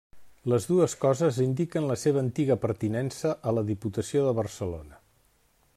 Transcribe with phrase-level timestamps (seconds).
[0.51, 4.99] Les dues coses indiquen la seva antiga pertinença a la Diputació de Barcelona.